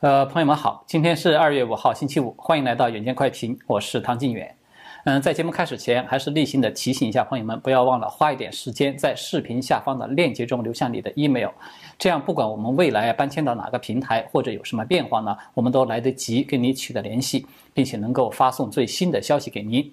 [0.00, 4.56] 呃，朋友们好，今天是二月五号，星期五，欢迎来到远见快评，我是唐晋远。
[5.04, 11.50] 嗯，在节目开始前，还是例行的提醒一下朋友们，不要忘了花一点时间在视频下方的链接中留下你的 email，
[11.98, 19.92] 这样不管我们未来搬迁到哪个平台或者有什么变化呢，我们都来得及跟你取得联系，并且能够发送最新的消息给您。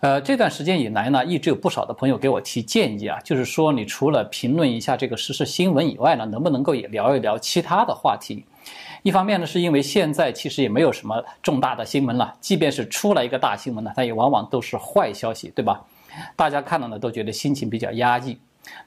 [0.00, 8.44] 呃，这段时间以来呢，一直有不少的朋友给我提建议啊，就是说你除了评论一下这个时事新闻以外呢，能不能够也聊一聊其他的话题？
[9.02, 15.82] 一方面呢，是因为现在其实也没有什么重大的新闻了，即便是出来一个大新闻呢，它也往往都是坏消息，对吧？
[16.36, 18.38] 大家看到呢，都觉得心情比较压抑。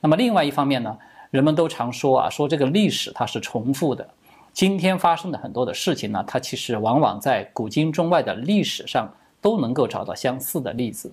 [0.02, 0.96] 那么另外一方面呢，
[1.32, 4.08] 人们都常说啊，说这个历史它是重复的，
[4.54, 9.12] 今天发生的很多的事情呢，它其实往往在古今中外的历史上
[9.42, 11.12] 都能够找到相似的例子。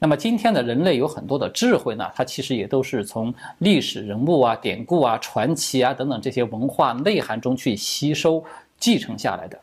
[0.00, 8.44] 那么今天的人类有很多的智慧呢，它其实也都是从历史人物啊、典故啊、传奇啊等等这些文化内涵中去吸收、
[8.78, 9.58] 继承下来的。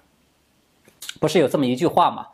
[1.21, 2.27] 不是有这么一句话吗？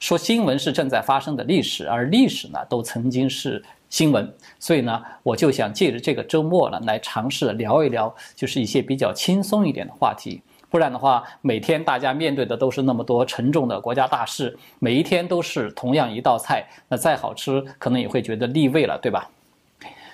[0.00, 4.30] 说新闻是正在发生的历史，而历史呢都曾经是新闻。
[4.58, 10.42] 所以呢，我就想借着这个周末呢，来尝试聊一聊，就是一些比较轻松一点的话题。
[10.74, 19.30] 不然的话，每天大家面对的都是那么多沉重的国家大事，每一天都是同样一道菜，那再好吃，可能也会觉得腻味了，对吧？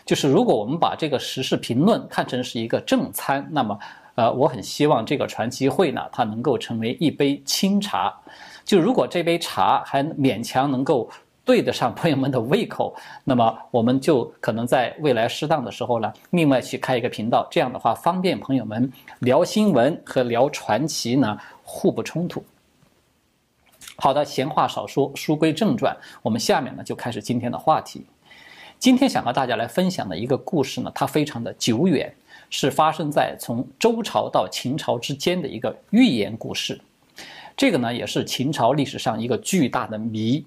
[0.05, 3.79] 就是如果我们把这个时事评论看成是一个正餐，那么，
[4.17, 8.15] 呃，我很希望这个传奇会呢，它能够成为一杯清茶。
[8.63, 11.09] 就如果这杯茶还勉强能够。
[11.51, 12.95] 对得上朋友们的胃口，
[13.27, 22.45] 那么我们就可能在未来适当的时候呢，另外去开一个频道，这样的话方便朋友们聊新闻和聊传奇呢互不冲突。
[23.97, 28.07] 好的，闲话少说，书归正传，我们下面呢就开始今天的话题。
[28.79, 32.15] 今天想和大家来分享的一个故事呢，它非常的久远，
[32.49, 36.81] 是发生在从周朝到秦朝之间的一个寓言故事。
[37.57, 40.47] 这个呢也是秦朝历史上一个巨大的谜。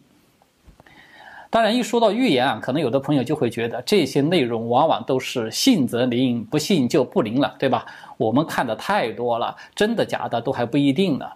[1.53, 7.86] 当然，一说到预言啊，可能有的朋友就会觉得这些内容往往都是信则灵，不信就不灵了，对吧？
[8.18, 11.28] 我们看的太多了，真的假的都还不一定呢。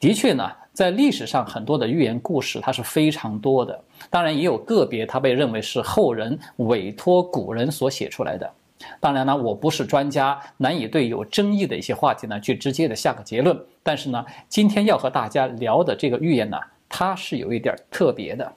[0.00, 8.50] 的确呢，在历史上很多的寓言故事它是非常多的，当然也有个别它被认为是后人委托古人所写出来的。
[8.98, 13.56] 当然呢，我不是专家，难以对有争议的一些话题呢去直接的下个结论。
[13.84, 16.58] 但是呢，今天要和大家聊的这个寓言呢，
[16.88, 18.52] 它是有一点特别的。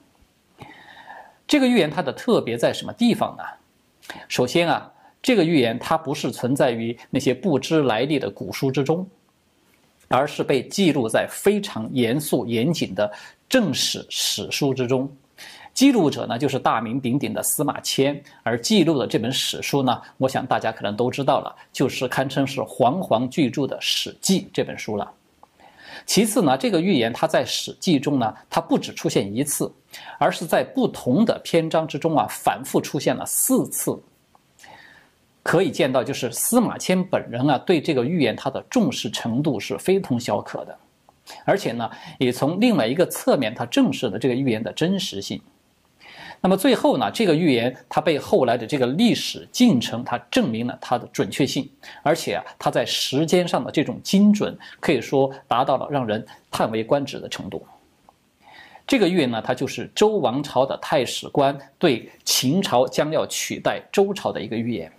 [1.48, 3.44] 这个预言它的特别在什么地方呢？
[4.28, 4.92] 首先啊，
[5.22, 9.08] 这个预言它不是存在于那些不知来历的古书之中，
[10.08, 13.12] 而是被记录在非常严肃严谨的
[13.50, 15.12] 正史史书之中。
[15.74, 25.12] 记录者呢就是大名鼎鼎的司马迁，而记录的这本史书呢，我想大家可能都知道了，就是堪称是煌煌巨著的《史记》这本书了。
[26.06, 29.72] 其次呢，这个预言它在《史记》中呢，它不只出现一次，
[30.20, 34.02] 而是在不同的篇章之中啊，反复出现了四次。
[35.44, 40.76] 可以见到，就是司马迁本人啊，对这个预言他的重视程度是非同小可的，
[41.46, 45.40] 而且呢，也从另外一个侧面，他证实了这个预言的真实性。
[46.46, 51.68] 那么最后呢，这个预言它被后来的这个历史进程它证明了它的准确性，
[52.04, 57.66] 而且啊，它在时间上的这种精准，可以说达到了让人叹为观止的程度。
[58.86, 64.92] 这个预言呢，它就是周王朝的太史官对秦朝将要取代周朝的一个预言。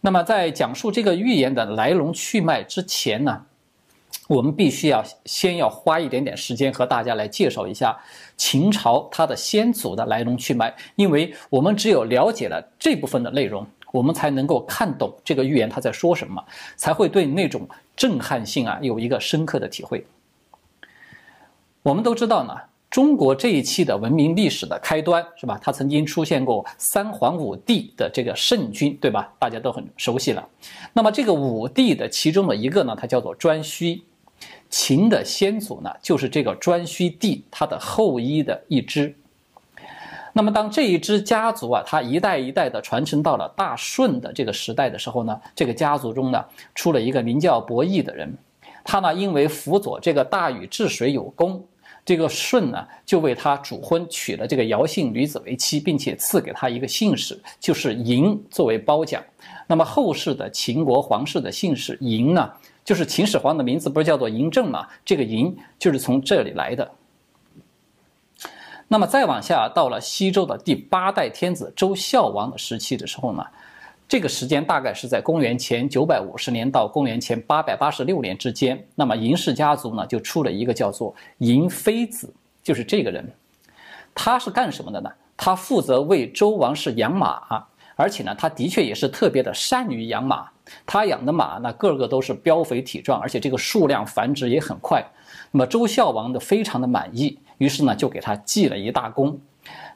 [0.00, 3.44] 那么在讲述这个预言的来龙去脉之前呢？
[4.30, 7.98] 我们必须要先要花一点点时间和大家来介绍一下
[8.36, 16.40] 秦朝它的先祖的来龙去脉，因为我们只有了解了这部分的内容，我们才能够看懂这个预言它在说什么，
[16.76, 20.06] 才会对那种震撼性啊有一个深刻的体会。
[21.82, 22.54] 我们都知道呢，
[22.88, 25.58] 中国这一期的文明历史的开端是吧？
[25.60, 29.32] 它曾经出现过三皇五帝的这个圣君，对吧？
[29.40, 30.48] 大家都很熟悉了。
[30.92, 34.00] 那么这个五帝的其中的一个呢，它叫做颛顼。
[34.70, 39.14] 秦的先祖呢，就是这个颛顼帝他的后裔的一支。
[40.32, 48.32] 那么，当这一支家族啊，他一代一代的传承到了大舜的这个时代的时候呢，这个家族中呢，出了一个名叫伯益的人。
[48.84, 51.66] 他呢，因为辅佐这个大禹治水有功，
[52.04, 59.20] 这个舜呢，就为他主婚，娶了这个姚姓女子为妻，并且赐给他一个姓氏，就是嬴作为褒奖。
[59.66, 62.52] 那么后世的秦国皇室的姓氏嬴呢？
[62.90, 64.84] 就是秦始皇的名字不是叫做嬴政嘛？
[65.04, 66.90] 这个嬴就是从这里来的。
[68.88, 73.46] 那么再往下，到了西周的第八代天子周孝王的时期的时候呢，
[74.08, 78.84] 这个时间大概是在公元前九百五十年到公元前八百八十六年之间。
[78.96, 83.24] 那么嬴氏家族呢，就出了一个叫做嬴非子，就是这个人。
[84.12, 85.08] 他是干什么的呢？
[85.36, 87.64] 他负责为周王室养马，
[87.94, 90.50] 而且呢，他的确也是特别的善于养马。
[90.86, 95.04] 他养的马呢，个个都是膘肥体壮，而且这个数量繁殖也很快。
[95.50, 99.38] 那么周孝王的非常的满意，于是呢，就给他记了一大功。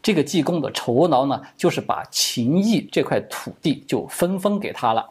[0.03, 5.09] 这个记功的酬劳呢，就是把秦邑这块土地就分封给他了。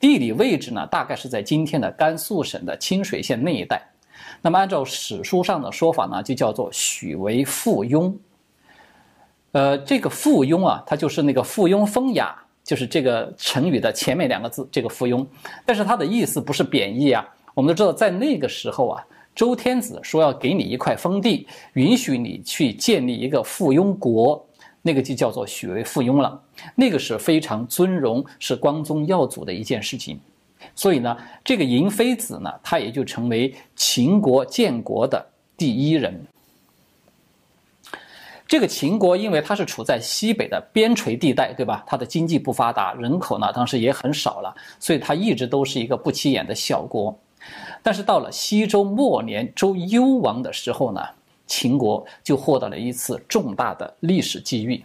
[0.00, 3.80] 地理位置呢，大概是在今天的甘肃省的清水县那一带。
[4.42, 8.14] 那么按照史书上的说法呢，就叫做许为附庸。
[9.52, 12.45] 呃，这个附庸啊，它就是那个附庸风雅。
[12.66, 15.24] 就是这个成语的前面两个字，这个附庸，
[15.64, 17.24] 但是它的意思不是贬义啊。
[17.54, 24.44] 我们都知道，在那个时候啊，周天子说要给你一块封地，允许你去建立一个附庸国，
[24.82, 26.42] 那个就叫做许为附庸了。
[26.74, 30.18] 那个是非常尊荣，是光宗耀祖的一件事情。
[30.74, 35.24] 所以呢，这个嬴非子呢，他也就成为秦国建国的
[35.56, 36.20] 第一人。
[38.48, 41.82] 这个秦国，因为它是处在西北的边陲地带，对吧？
[41.86, 47.18] 它的经济不发达，人口呢当时也很少了，所以它一直都是一个不起眼的小国。
[47.82, 51.00] 但是到了西周末年，周幽王的时候呢，
[51.46, 54.84] 秦国就获得了一次重大的历史机遇，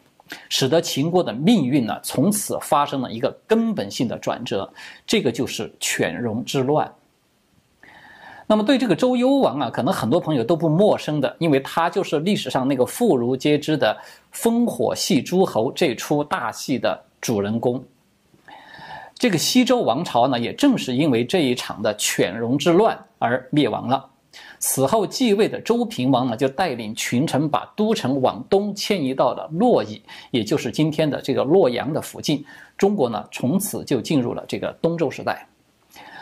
[0.49, 4.71] 使得秦国的命运呢从此发生了一个根本性的转折，
[5.05, 6.91] 这个就是犬戎之乱。
[8.51, 13.97] 那么对这个周幽王啊，可能很多朋友都不陌生的，因为他就是历史上那个妇孺皆知的
[14.33, 17.81] 烽火戏诸侯这出大戏的主人公。
[19.15, 24.05] 这个西周王朝呢，也正是因为这一场的犬戎之乱而灭亡了。
[24.59, 32.43] 此后继位的周平王呢，就带领群臣把都城往东迁移到了洛邑，也就是今天的这个洛阳的附近。
[32.77, 35.47] 中国呢，从此就进入了这个东周时代。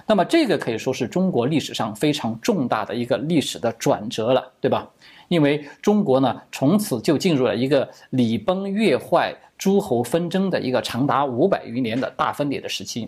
[0.10, 4.90] 那么这个可以说是中国历史上非常重大的一个历史的转折了，对吧？
[5.28, 13.08] 因为中国呢，从此就进入了一个礼崩乐坏、诸侯纷争的一个长达五百余年的大分裂的时期。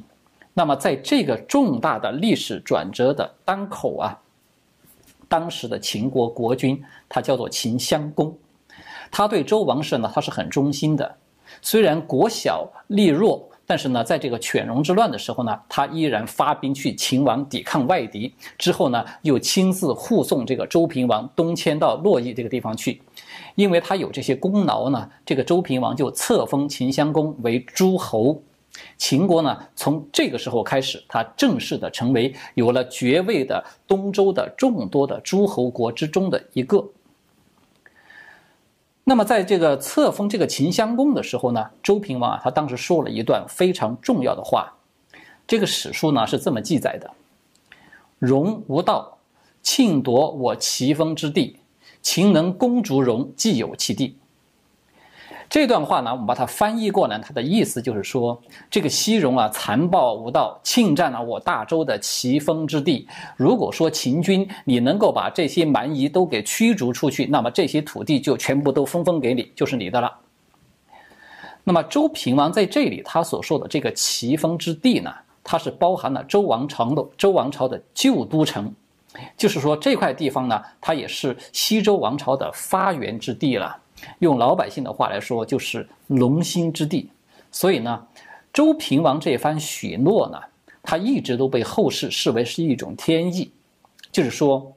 [0.53, 4.19] 那么在这个重大的历史转折的当口啊，
[5.27, 8.37] 当时的秦国国君他叫做秦襄公，
[9.09, 11.15] 他对周王室呢他是很忠心的，
[11.63, 13.49] 虽然国小力弱。
[13.71, 18.29] 但是呢，在这个犬戎之乱的时候呢，他依然发兵去秦王抵抗外敌。
[18.57, 23.01] 之后呢，又亲自护送这个周平王东迁到洛邑这个地方去。
[23.55, 28.43] 因为他有这些功劳呢，这个周平王就册封秦襄公为诸侯。
[28.97, 36.85] 秦国呢，从这个时候开始，他正式的成为有了爵位的东周的众多的诸侯国之中的一个。
[39.03, 44.71] 那么，在这个册封这个秦襄公的时候呢，周平王啊，他当时说了一段非常重要的话。
[45.47, 47.11] 这个史书呢是这么记载的
[48.19, 49.17] ：“戎无道，
[49.63, 51.57] 庆夺我齐封之地，
[52.01, 54.17] 秦能攻逐戎，既有其地。”
[55.51, 63.05] 这段话呢，我们把它翻译过来，它的意思就是说，这个西戎啊，残暴无道，侵占了我大周的奇峰之地。
[63.35, 70.19] 如果说秦军你能够把这些蛮夷都给驱逐出去，那么这些土地就全部都分封给你，就是你的了。
[71.65, 75.13] 那么周平王在这里他所说的这个奇峰之地呢，
[75.43, 78.73] 它是包含了周王朝的周王朝的旧都城，
[79.35, 83.77] 就是说这块地方呢，它也是西周王朝的发源之地了。
[84.19, 87.09] 用老百姓的话来说，就是龙兴之地。
[87.51, 88.07] 所以呢，
[88.53, 90.39] 周平王这番许诺呢，
[90.81, 93.51] 他一直都被后世视为是一种天意，
[94.11, 94.73] 就是说，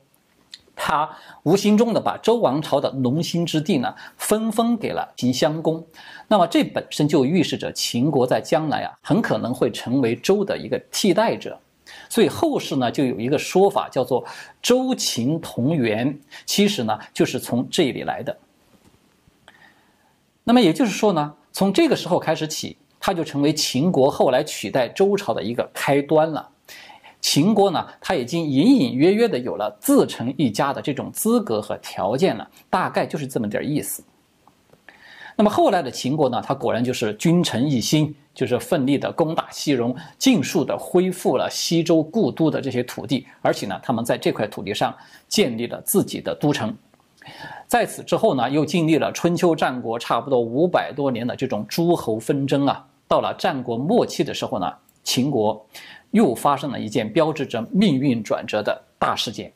[0.75, 1.09] 他
[1.45, 5.85] 无形中的把周王朝的龙兴之地呢分封给了秦襄公。
[6.27, 11.59] 那么这本身就预示着秦国在将来啊，很可能会成为周的一个替代者。
[12.09, 14.25] 所以后世呢，就有一个说法叫做
[14.61, 18.37] “周秦同源”，其实呢，就是从这里来的。
[20.45, 26.51] 那么也就是说呢，从这个时候开始起，它就成为秦国后来取代周朝的一个开端了。
[27.21, 34.05] 秦国呢，它已经隐隐约约的有了自成一家的这种资格和条件了，大概就是这么点意思。
[35.37, 44.95] 那么后来的秦国呢，它果然就是君臣一心，就是奋力的攻打西戎，尽数的恢复了西周故都的这些土地，而且呢，他们在这块土地上
[45.27, 46.77] 建立了自己的都城。
[47.75, 52.87] 在此之后呢，又经历了春秋战国差不多五百多年的这种诸侯纷争啊。
[53.09, 55.67] 到了战国末期的时候呢，秦国
[56.13, 59.53] 又发生了一件标志着命运转折的大事件。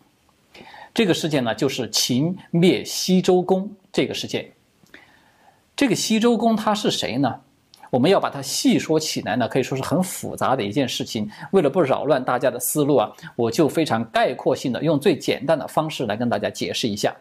[0.92, 4.50] 这个事件呢，就是秦灭西周公这个事件。
[5.76, 7.32] 这个西周公他是谁呢？
[7.88, 11.30] 我们要把它细说起来呢，可以说是很复杂的一件事情。
[11.52, 17.14] 为了不扰乱大家的思路啊，我就非常概括性的用最简单的方式来跟大家解释一下。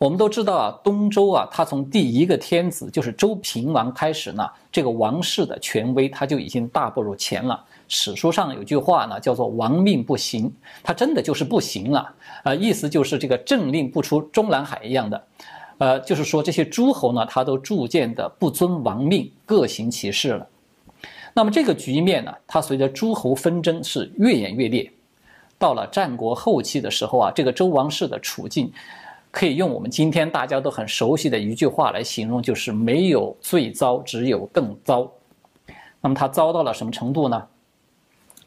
[0.00, 7.62] 我们都知道啊，东周啊，他从第一个天子就是周平王开始呢，这个王室的权威他就已经大不如前了。
[7.86, 10.50] 史书上有句话呢，叫做“王命不行”，
[10.82, 12.10] 他真的就是不行了。
[12.44, 15.22] 呃，意思就是这个政令不出中南海一样的。
[15.76, 20.46] 呃，就是说这些诸侯呢，他都逐渐的不遵王命，各行其事了。
[21.34, 24.90] 那么这个局面呢，它随着诸侯纷争是越演越烈。
[25.58, 28.72] 到了战国后期的时候啊，这个周王室的处境，
[29.30, 35.10] 可以用我们今天大家都很熟悉的一句话来形容，就是没有最糟，只有更糟。
[36.00, 37.46] 那么他糟到了什么程度呢？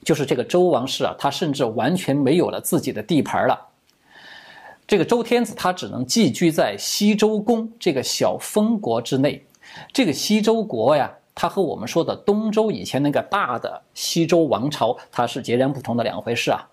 [0.03, 3.57] 就是这个周王室啊，他甚至完全没有了自己的地盘了。
[4.85, 9.41] 这个周天子他只能寄居在西周公这个小封国之内。
[9.93, 16.67] 这个西周国呀，它和我们说的东周以前那个大的西周王朝，它是截然不同的两回事啊。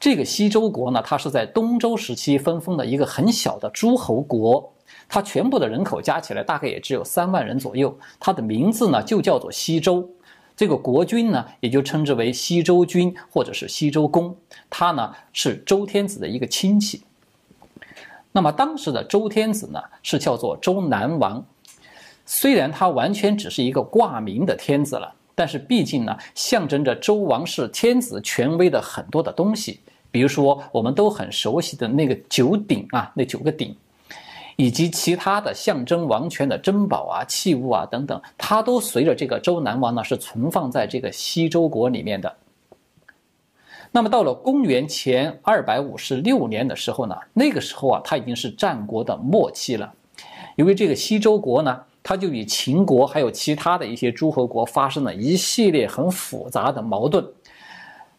[0.00, 4.72] 这个西周国呢，它是在东周时期分封的一个很小的诸侯国，
[5.06, 7.94] 它全部的人口加起来大概也只有三万人左右。
[8.18, 10.08] 它的名字呢就叫做西周，
[10.56, 14.34] 这个国君呢也就称之为西周君或者是西周公，
[14.70, 17.02] 他呢是周天子的一个亲戚。
[18.32, 21.44] 那么当时的周天子呢，是叫做周南王。
[22.24, 29.80] 虽然他完全只是一个挂名的天子了，但是毕竟呢，象征着周王室天子权威的很多的东西，
[30.10, 33.76] 比如说我们都很熟悉的那个九鼎啊，那九个鼎，
[34.56, 42.34] 以及其他的象征王权的珍宝啊、器物啊等等，它都随着这个周南王呢，是存放在这个西周国里面的。
[43.92, 49.92] 那么到了公元前二百五十六年的时候呢，那个时候啊，它已经是战国的末期了。
[50.56, 57.24] 由于这个西周国呢，它就与秦国还有其他的一些诸侯国发生了一系列很复杂的矛盾。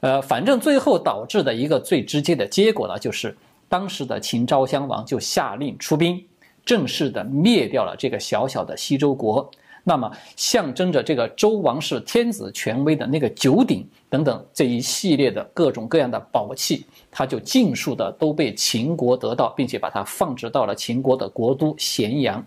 [0.01, 3.35] 呃，反正最后导致的一个最直接的结果呢，就是
[3.69, 6.23] 当时的秦昭襄王就下令出兵，
[6.65, 9.49] 正式的灭掉了这个小小的西周国。
[9.83, 22.45] 那么，象征着这个周王室天子权威的那个九鼎等等这一系列的各种各样的宝器，它就尽数的都被秦国得到，并且把它放置到了秦国的国都咸阳。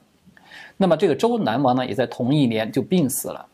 [0.76, 3.46] 那么，这个周南王呢，也在同一年就病死了。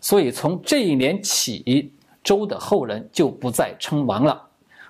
[0.00, 4.40] 所以，从这一年起，周的后人就不再称王了，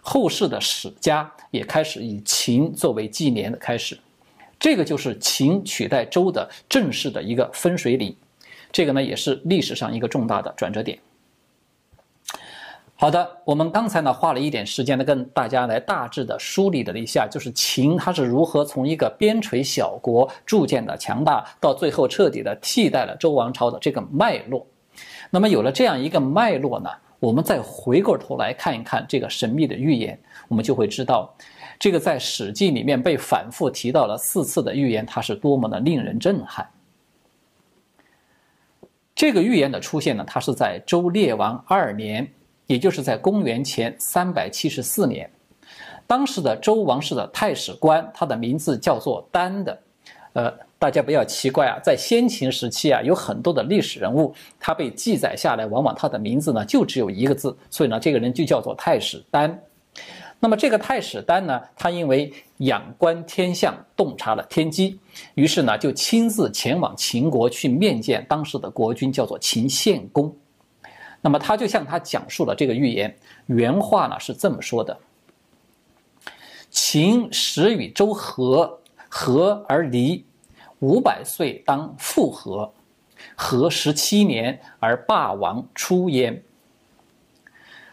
[0.00, 3.98] 后世的史家也开始以秦作为纪年的开始。
[4.58, 8.14] 这个就是秦取代周的正式的一个分水岭，
[8.70, 10.98] 这个呢也是历史上一个重大的转折点。
[12.94, 24.66] 好的，我们刚才呢花了一点时间呢跟大家来大致的梳理了一下，就是秦它是如何从一个边陲小国逐渐的强大，到最后彻底的替代了周王朝的这个脉络。
[25.30, 31.32] 那么有了这样一个脉络呢，我们再回过头来看一看这个神秘的预言，我们就会知道。
[31.78, 36.68] 这个在《史记》里面被反复提到了四次的预言，它是多么的令人震撼。
[39.14, 42.26] 这个预言的出现呢，它是在周烈王二年，
[42.66, 45.30] 也就是在公元前三百七十四年。
[46.06, 49.78] 当时的周王室的太史官，他的名字叫做丹的。
[50.32, 59.62] 呃，大家不要奇怪啊，在先秦时期啊，有很多的历史人物，他被记载下来，往往他的名字呢就只有一个字，所以呢，这个人就叫做太史丹。
[60.38, 64.98] 那么这个太史丹呢，他因为仰观天象，洞察了天机，
[65.34, 70.34] 于是呢就亲自前往秦国去面见当时的国君，叫做秦献公。
[71.20, 74.98] 那么他就向他讲述了这个预言，原话呢是这么说的：
[76.70, 80.24] 秦始与周合，合而离，
[80.80, 82.70] 五百岁当复合，
[83.34, 86.42] 合十七年而霸王出焉。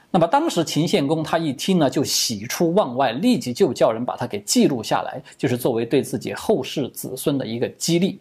[0.10, 8.20] 那么当时秦献公他一听呢，就喜出望外，立即就叫人把它给记录下来，就是作为对自己后世子孙的一个激励。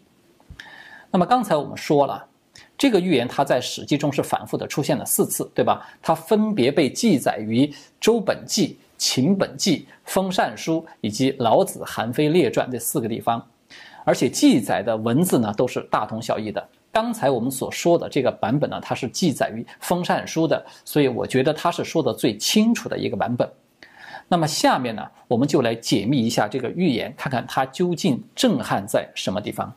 [1.13, 2.27] 那么刚才我们说了，
[2.77, 5.89] 这个预言它在《史记》中是反复的出现了四次，对吧？
[6.03, 7.67] 它分别被记载于
[8.01, 8.69] 《周本纪》
[8.99, 13.47] 《秦本纪》《封禅书》以及《老子·韩非列传》这四个地方，
[14.07, 16.69] 而且记载的文字呢都是大同小异的。
[16.93, 23.51] 刚才我们所说的这个版本呢，它是记载于《封禅书》的，所以我觉得它是说的最清楚的一个版本。
[24.29, 29.75] 那么下面呢，我们就来解密一下这个预言，看看它究竟震撼在什么地方。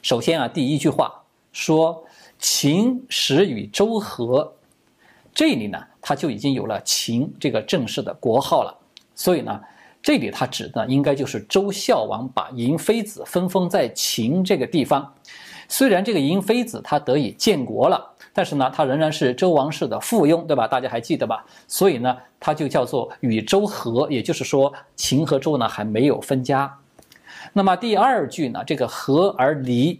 [0.00, 2.02] 首先啊，第一句话说
[2.38, 4.54] 秦始与周合，
[5.34, 8.74] 这里呢，它就已经有了秦这个正式的国号了。
[9.14, 9.60] 所以呢，
[10.02, 15.14] 这里他指的应该就是周孝王把嬴妃子分封在秦这个地方。
[15.68, 20.68] 虽然这个嬴妃子她得以建国了，但是呢，她仍然是周王室的附庸，对吧？
[20.68, 21.46] 大家还记得吧？
[21.66, 26.78] 所以呢，它就叫做与周合，也就是说秦和周呢还没有分家。
[27.54, 29.98] 那么第二句呢，这个和而离，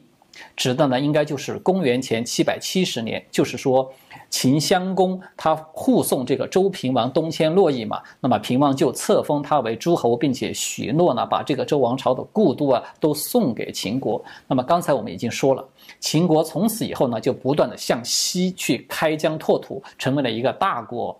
[0.57, 3.93] 指的呢应该就是公元前七百七十年，就是说。
[4.29, 14.23] 秦襄公他护送这个周平王东迁洛邑嘛，那么平王就册封他为诸侯，并且许诺呢，把这个周王朝的故都啊都送给秦国。
[14.49, 15.62] 那么刚才我们已经说了，
[16.01, 21.15] 秦国从此以后呢，就不断的向西去开疆拓土，成为了一个大国。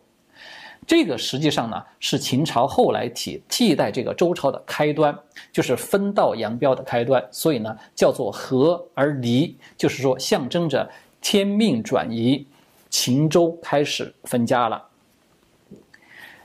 [0.87, 5.17] 这个实际上呢，是秦朝后来替替代这个周朝的开端，
[5.53, 7.25] 就是分道扬镳的开端。
[7.31, 12.47] 所以呢，叫做合而离，就是说象征着天命转移。
[12.91, 14.83] 秦周开始分家了。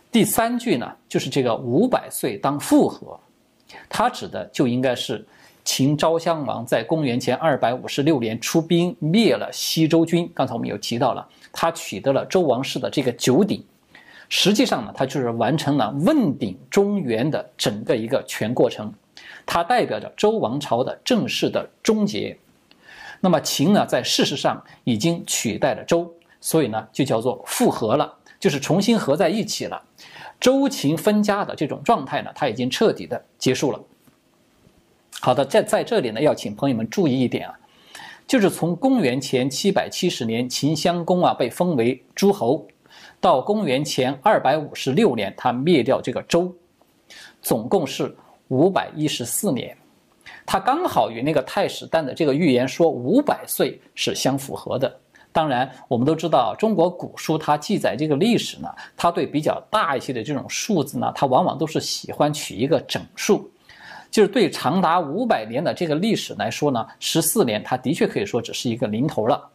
[0.09, 3.19] 第三句呢，就是这个五百岁当复合，
[3.89, 5.27] 它指的就应该是
[5.65, 10.31] 秦昭襄王在公元前二百五十六年出兵灭了西周军。
[10.33, 13.61] 刚才我们有提到了，他取得了周王室的这个九鼎，
[14.29, 18.93] 实际上呢，它就是完成了问鼎中原的整个一个全过程，
[19.45, 22.37] 它代表着周王朝的正式的终结。
[23.21, 26.13] 那么秦呢，在事实上已经取代了周。
[26.39, 29.81] 所以呢，就叫做复合了，就是重新合在一起了。
[30.39, 33.81] 周秦分家的这种状态呢，它已经彻底的结束了。
[35.19, 37.57] 好的，在在这里呢，要请朋友们注意一点啊，
[38.27, 42.67] 就是从公元前七百七十年秦襄公啊被封为诸侯，
[43.19, 46.53] 到公元前二百五十六年他灭掉这个周，
[47.41, 48.15] 总共是
[48.47, 49.75] 五百一十四年，
[50.45, 54.99] 他刚好与那个太史丹的这个预言说五百岁是相符合的。
[55.33, 63.47] 当然，我们都知道，中国古书它记载这个历史呢，它对比较大一些的这种数字呢，它往往都是喜欢取一个整数，
[64.09, 69.47] 就是对长达五百年的这个历史来说呢，十四年它的确可以说只是一个零头了。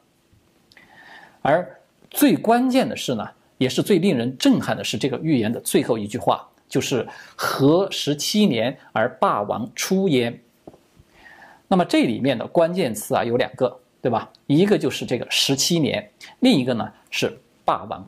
[1.40, 3.28] 而最关键的是呢，
[3.62, 10.42] 也是最令人震撼的是这个预言的最后一句话，就是“和十七年而霸王出焉”。
[11.68, 13.78] 那么这里面的关键词啊有两个。
[14.02, 14.28] 对吧？
[14.48, 18.04] 一个就是这个十七年，另一个呢是霸王。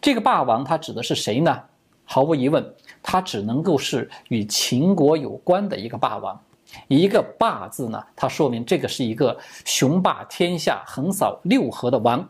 [0.00, 1.60] 这个霸王他指的是谁呢？
[2.06, 6.40] 毫无疑问，他只能够是与秦国有关的一个霸王。
[6.88, 12.26] 一个“霸”字呢，它说明这个是一个雄霸天下、横扫六合的王。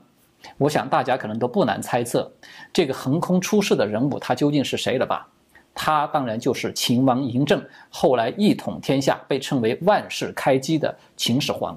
[0.58, 2.30] 我想大家可能都不难猜测，
[2.72, 5.28] 这个横空出世的人物他究竟是谁了吧？
[5.74, 11.76] 他当然就是秦王嬴政，后来一统天下，被称为万世开基的秦始皇。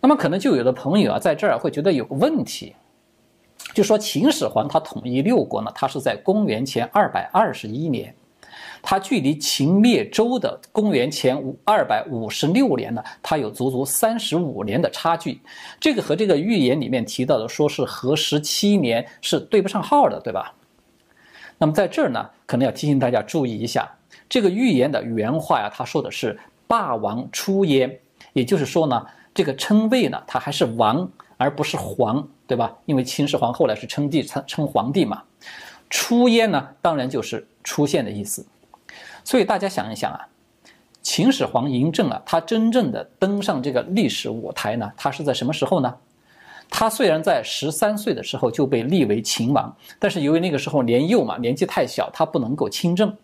[0.00, 2.76] 那么可能就有的朋友啊，在这儿会觉得有个问题，
[3.72, 8.14] 就说秦始皇他统一六国呢，他是在公元前二百二十一年，
[8.86, 15.40] 他距离秦灭周的公元前五二百五十六年呢，他有足足三十五年的差距，
[15.80, 20.54] 这个和这个预言里面提到的说是和十七年是对不上号的，对吧？
[21.56, 23.90] 那么在这儿呢，可能要提醒大家注意一下，
[24.28, 27.98] 这个预言的原话呀，他说的是霸王出焉，
[28.34, 29.06] 也就是说呢。
[29.32, 32.72] 这个称谓呢，他还是王而不是皇，对吧？
[32.84, 35.24] 因为秦始皇后来是称帝称称皇帝嘛。
[35.90, 38.46] 出焉呢，当然就是出现的意思。
[39.24, 40.28] 所以大家想一想啊，
[41.02, 45.92] 秦始皇嬴政啊，他真正的登上这个历史舞台呢，他是在什么时候呢？
[46.70, 53.14] 他虽然在十三岁的时候就被立为秦王，但是由于那个时候年幼嘛，年纪太小，他不能够亲政。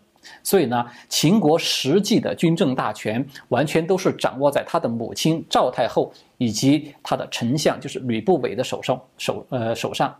[0.43, 10.15] 所以呢，秦国实际的军政大权完全都是掌握在他的母亲赵太后以及他的丞相，就是吕不韦的手上手呃手上。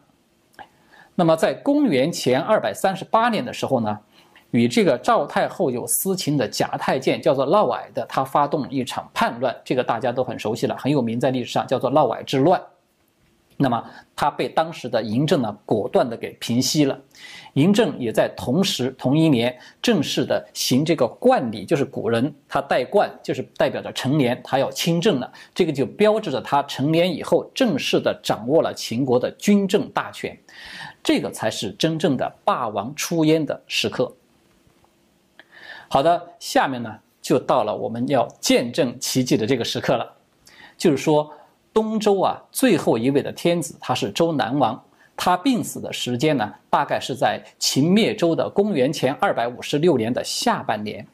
[1.13, 3.99] 那么在公元前二百三十八年的时候呢，
[4.51, 12.61] 与这个赵太后有私情的假太监叫做嫪毐的，他发动一场叛乱，这个大家都很熟悉了，很有名，在历史上叫做嫪毐之乱。
[13.57, 13.83] 那么
[14.15, 16.99] 他被当时的嬴政呢果断的给平息了，
[17.53, 30.35] 嬴政也在同时同一年正式的行这个冠礼，就是古人他戴冠，就是代表着成年，他要亲政了，这个就标志着他成年以后正式的掌握了秦国的军政大权，
[31.03, 34.11] 这个才是真正的霸王出焉的时刻。
[35.93, 40.09] 好的，下面呢就到了我们要见证奇迹的这个时刻了，
[40.77, 41.29] 就是说。
[41.73, 44.83] 东周啊，最后一位的天子，他是周南王。
[45.15, 51.07] 他病死的时间呢，大概是在秦灭周的公元前二百五十六年的下半年。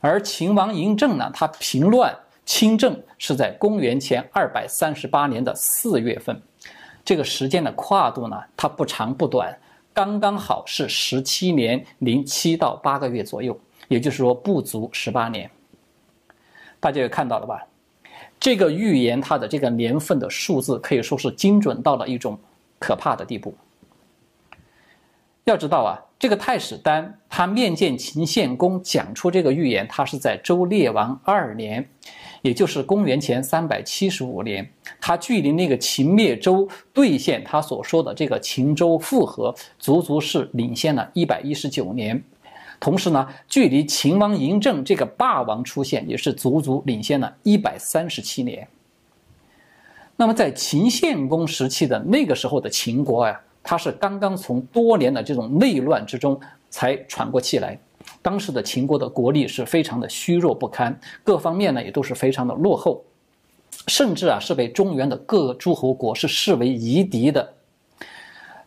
[0.00, 6.40] 而秦王嬴政呢，他平乱亲政是在公元前二百三十八年的四月份。
[7.04, 9.52] 这个时间的跨度呢，它不长不短，
[9.92, 15.50] 刚刚好是十七年零七到八个月左右，也就是说不足十八年。
[16.78, 17.66] 大家也看到了吧？
[18.38, 22.38] 这个预言它的这个年份的数字可以说是精准到了一种
[22.78, 23.54] 可怕的地步。
[25.44, 31.88] 要知道啊，这个太史丹他面见秦献公讲出这个预言，他是在周烈王二年，
[32.42, 34.68] 也就是公元前三百七十五年。
[35.00, 42.22] 他距离那个秦灭周兑现他所说的这个秦周复合，足足是领先了一百一十九年。
[42.78, 48.66] 同时呢，距离秦王嬴政这个霸王出现，也是足足领先了一百三十七年。
[50.16, 53.40] 那么在秦献公时期的那个时候的秦国呀。
[53.68, 57.76] 他是刚刚从多年的这种内乱之中才喘过气来，
[58.22, 63.02] 当时的秦国的国力是非常的虚弱不堪，各方面呢也都是非常的落后，
[63.88, 67.54] 甚至啊是被中原的各诸侯国是视为夷狄的。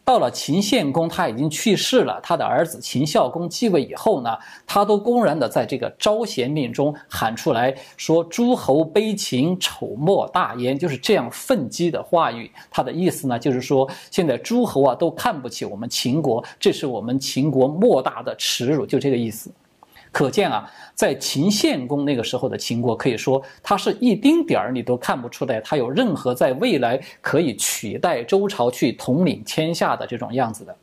[0.09, 2.19] 到了秦献公，他已经去世了。
[2.23, 12.49] 他的儿子秦孝公继位以后呢，他都公然的在这个招贤令中喊出来说：“诸侯悲秦，丑莫大焉。”就是这样愤激的话语。
[12.71, 18.87] 他的意思呢，就是说现在诸侯啊都看不起我们秦国，这是我们秦国莫大的耻辱。
[18.87, 19.51] 就这个意思。
[20.11, 30.75] 可见啊，在秦献公那个时候的秦国，可以说他是一丁点儿你都看不出来，他有任何在未来可以取代周朝去统领天下的这种样子的。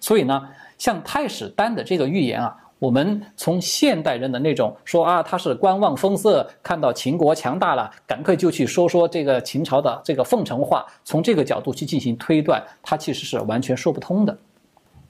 [0.00, 14.36] 所以呢，像太史丹的这个预言啊，我们从现代人的那种说啊，他是观望风色，看到秦国强大了，赶快就去说说这个秦朝的这个奉承话，从这个角度去进行推断，他其实是完全说不通的。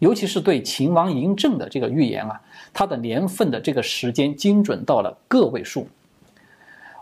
[0.01, 2.41] 尤其是对秦王嬴政的这个预言啊，
[2.73, 5.87] 它的年份的这个时间精准到了个位数，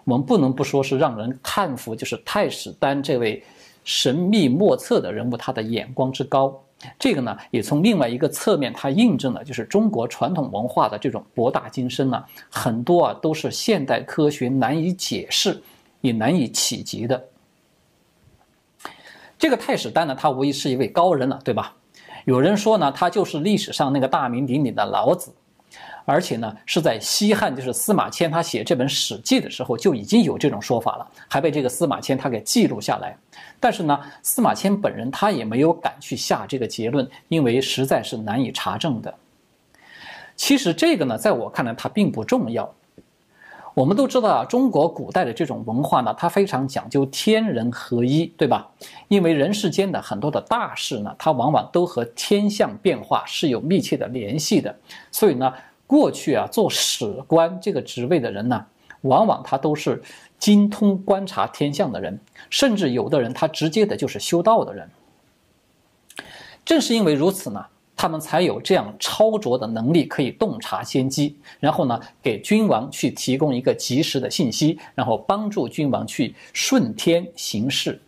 [0.04, 3.42] 我们不能不说是让人叹服，就是太史丹这位
[3.84, 6.60] 神秘莫测的人物，他的眼光之高。
[6.98, 15.62] 这个呢，也从另外一个侧面，它印证了就是中国传统文化的这种博大精深呢，很多啊都是现代科学难以解释，
[16.00, 17.22] 也难以企及的。
[19.38, 21.76] 这个太史丹呢，他无疑是一位高人了，对吧？
[22.24, 25.32] 有人说呢，他就是历史上那个大名鼎鼎的老子，
[26.10, 33.16] 而且呢是在西汉，就是司马迁他写这本《史记》的时候就已经有这种说法了，还被这个司马迁他给记录下来。
[33.60, 39.14] 但是呢，司马迁本人他也没有敢去下这个结论，因为实在是难以查证的。
[40.34, 42.68] 其实这个呢，在我看来，它并不重要。
[43.72, 48.68] 我们都知道啊，中国古代的这种文化呢，它非常讲究天人合一，对吧？
[49.06, 54.76] 因为人世间的很多的大事呢，它往往都和天象变化是有密切的联系的。
[55.12, 55.52] 所以呢，
[55.90, 58.64] 过去啊，做史官这个职位的人呢，
[59.00, 60.00] 往往他都是
[60.38, 62.16] 精通观察天象的人，
[62.48, 64.88] 甚至有的人他直接的就是修道的人。
[66.64, 67.66] 正是因为如此呢。
[67.96, 78.00] 他们才有这样超卓的能力，可以洞察先机，然后呢，给君王去提供一个及时的信息，然后帮助君王去顺天行事。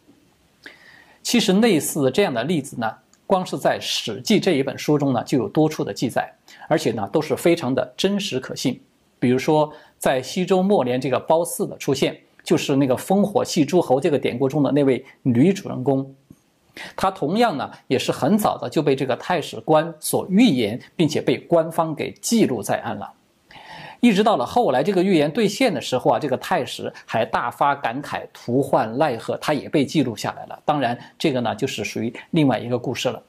[1.22, 2.90] 其实类似这样的例子呢，
[3.26, 6.32] 光是在《史记》这一本书中呢，就有多处的记载，
[6.68, 8.80] 而且呢，都是非常的真实可信。
[9.18, 16.14] 比如说，在西周末年，这个褒姒的出现，就是那个烽火戏诸侯这个典故中的那位女主人公。
[16.96, 23.12] 他同样呢，也是很早的就被这个太史官所预言，并且被官方给记录在案了。
[24.00, 30.60] 一直到了后来这个预言兑现的时候啊，这个太史还大发感慨，徒唤奈何，他也被记录下来了。
[30.64, 33.22] 当然，这个呢就是属于另外一个故事了。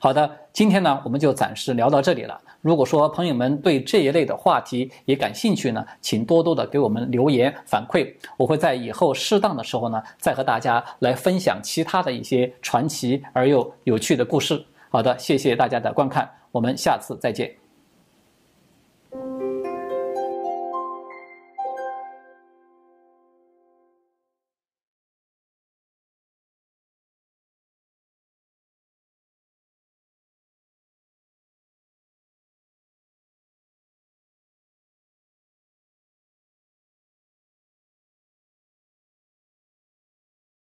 [0.00, 2.40] 好的，今天呢我们就暂时聊到这里了。
[2.60, 14.64] 如果说朋友们对这一类的话题也感兴趣呢，请多多的给我们留言反馈，我会在以后适当的时候呢，再和大家来分享其他的一些传奇而又有趣的故事。
[14.90, 17.54] 好的，谢谢大家的观看，我们下次再见。